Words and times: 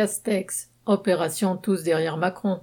Castex, 0.00 0.70
opération 0.86 1.58
tous 1.58 1.82
derrière 1.82 2.16
Macron. 2.16 2.60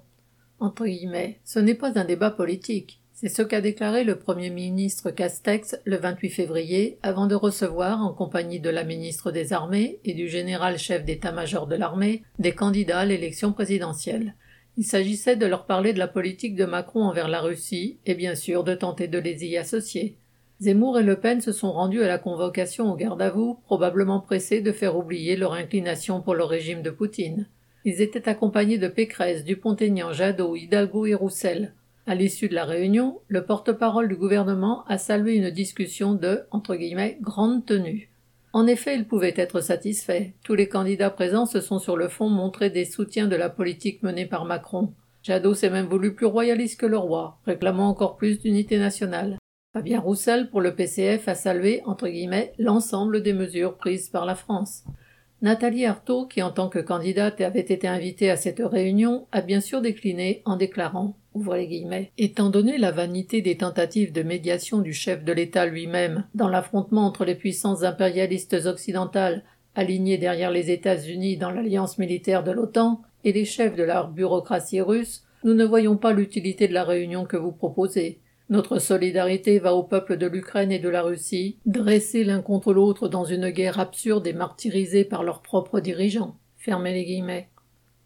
Entre 0.59 0.87
guillemets, 0.87 1.39
ce 1.45 1.59
n'est 1.59 1.75
pas 1.75 1.99
un 1.99 2.03
débat 2.03 2.31
politique. 2.31 2.99
C'est 3.13 3.29
ce 3.29 3.43
qu'a 3.43 3.61
déclaré 3.61 4.03
le 4.03 4.17
Premier 4.17 4.49
ministre 4.49 5.11
Castex 5.11 5.75
le 5.85 5.97
28 5.97 6.31
février 6.31 6.97
avant 7.03 7.27
de 7.27 7.35
recevoir, 7.35 8.01
en 8.01 8.11
compagnie 8.11 8.59
de 8.59 8.71
la 8.71 8.83
ministre 8.83 9.29
des 9.29 9.53
Armées 9.53 9.99
et 10.03 10.15
du 10.15 10.27
général 10.27 10.79
chef 10.79 11.05
d'état-major 11.05 11.67
de 11.67 11.75
l'armée, 11.75 12.23
des 12.39 12.53
candidats 12.53 13.01
à 13.01 13.05
l'élection 13.05 13.53
présidentielle. 13.53 14.33
Il 14.75 14.83
s'agissait 14.83 15.35
de 15.35 15.45
leur 15.45 15.67
parler 15.67 15.93
de 15.93 15.99
la 15.99 16.07
politique 16.07 16.55
de 16.55 16.65
Macron 16.65 17.03
envers 17.03 17.27
la 17.27 17.41
Russie 17.41 17.99
et 18.07 18.15
bien 18.15 18.33
sûr 18.33 18.63
de 18.63 18.73
tenter 18.73 19.07
de 19.07 19.19
les 19.19 19.45
y 19.45 19.57
associer. 19.57 20.17
Zemmour 20.59 20.97
et 20.97 21.03
Le 21.03 21.19
Pen 21.19 21.39
se 21.39 21.51
sont 21.51 21.71
rendus 21.71 22.01
à 22.01 22.07
la 22.07 22.17
convocation 22.17 22.91
au 22.91 22.95
garde 22.95 23.21
à 23.21 23.29
vous, 23.29 23.59
probablement 23.65 24.19
pressés 24.19 24.61
de 24.61 24.71
faire 24.71 24.97
oublier 24.97 25.35
leur 25.35 25.53
inclination 25.53 26.19
pour 26.21 26.33
le 26.33 26.43
régime 26.43 26.81
de 26.81 26.89
Poutine. 26.89 27.47
Ils 27.85 28.01
étaient 28.01 28.27
accompagnés 28.27 28.79
de 28.79 28.87
Pécresse, 28.87 29.43
Dupont-Aignan, 29.43 30.13
Jadot, 30.13 30.55
Hidalgo 30.55 31.05
et 31.05 31.13
Roussel. 31.13 31.73
À 32.07 32.15
l'issue 32.15 32.49
de 32.49 32.55
la 32.55 32.65
réunion, 32.65 33.19
le 33.27 33.43
porte-parole 33.43 34.07
du 34.07 34.15
gouvernement 34.15 34.83
a 34.87 34.97
salué 34.97 35.35
une 35.35 35.51
discussion 35.51 36.15
de 36.15 36.45
entre 36.49 36.75
guillemets, 36.75 37.19
grande 37.21 37.65
tenue. 37.65 38.09
En 38.51 38.65
effet, 38.65 38.95
il 38.95 39.05
pouvait 39.05 39.35
être 39.37 39.61
satisfait. 39.61 40.33
Tous 40.43 40.55
les 40.55 40.67
candidats 40.67 41.11
présents 41.11 41.45
se 41.45 41.61
sont 41.61 41.77
sur 41.77 41.97
le 41.97 42.07
fond 42.07 42.29
montrés 42.29 42.71
des 42.71 42.85
soutiens 42.85 43.27
de 43.27 43.35
la 43.35 43.51
politique 43.51 44.01
menée 44.01 44.25
par 44.25 44.45
Macron. 44.45 44.91
Jadot 45.21 45.53
s'est 45.53 45.69
même 45.69 45.85
voulu 45.85 46.15
plus 46.15 46.25
royaliste 46.25 46.79
que 46.79 46.87
le 46.87 46.97
roi, 46.97 47.37
réclamant 47.45 47.89
encore 47.89 48.17
plus 48.17 48.39
d'unité 48.39 48.79
nationale. 48.79 49.37
Fabien 49.77 49.99
Roussel, 49.99 50.49
pour 50.49 50.61
le 50.61 50.73
PCF, 50.73 51.27
a 51.27 51.35
salué, 51.35 51.83
entre 51.85 52.07
guillemets, 52.07 52.51
l'ensemble 52.57 53.21
des 53.21 53.33
mesures 53.33 53.77
prises 53.77 54.09
par 54.09 54.25
la 54.25 54.33
France. 54.33 54.83
Nathalie 55.43 55.85
Arthaud, 55.85 56.25
qui 56.25 56.41
en 56.41 56.49
tant 56.49 56.67
que 56.67 56.79
candidate 56.79 57.41
avait 57.41 57.59
été 57.59 57.87
invitée 57.87 58.31
à 58.31 58.37
cette 58.37 58.57
réunion, 58.57 59.27
a 59.31 59.41
bien 59.41 59.61
sûr 59.61 59.81
décliné 59.81 60.41
en 60.45 60.55
déclarant 60.55 61.15
guillemets, 61.35 62.11
Étant 62.17 62.49
donné 62.49 62.79
la 62.79 62.89
vanité 62.89 63.43
des 63.43 63.57
tentatives 63.57 64.11
de 64.11 64.23
médiation 64.23 64.79
du 64.79 64.93
chef 64.93 65.23
de 65.23 65.31
l'État 65.31 65.67
lui-même 65.67 66.25
dans 66.33 66.49
l'affrontement 66.49 67.05
entre 67.05 67.23
les 67.23 67.35
puissances 67.35 67.83
impérialistes 67.83 68.57
occidentales 68.65 69.43
alignées 69.75 70.17
derrière 70.17 70.49
les 70.49 70.71
États-Unis 70.71 71.37
dans 71.37 71.51
l'alliance 71.51 71.99
militaire 71.99 72.43
de 72.43 72.49
l'OTAN 72.49 73.03
et 73.23 73.31
les 73.31 73.45
chefs 73.45 73.75
de 73.75 73.83
la 73.83 74.05
bureaucratie 74.05 74.81
russe, 74.81 75.23
nous 75.43 75.53
ne 75.53 75.65
voyons 75.65 75.97
pas 75.97 76.13
l'utilité 76.13 76.67
de 76.67 76.73
la 76.73 76.83
réunion 76.83 77.25
que 77.25 77.37
vous 77.37 77.51
proposez. 77.51 78.21
Notre 78.49 78.79
solidarité 78.79 79.59
va 79.59 79.73
au 79.73 79.83
peuple 79.83 80.15
de 80.15 80.25
l'Ukraine 80.25 80.71
et 80.71 80.79
de 80.79 80.87
la 80.87 81.01
Russie, 81.01 81.57
dressés 81.65 82.23
l'un 82.23 82.41
contre 82.41 82.71
l'autre 82.71 83.09
dans 83.09 83.25
une 83.25 83.49
guerre 83.49 83.77
absurde 83.77 84.25
et 84.25 84.31
martyrisée 84.31 85.03
par 85.03 85.23
leurs 85.23 85.41
propres 85.41 85.81
dirigeants. 85.81 86.37
Fermez 86.55 86.93
les 86.93 87.03
guillemets. 87.03 87.49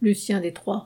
Lucien 0.02 0.42
Détroit. 0.42 0.80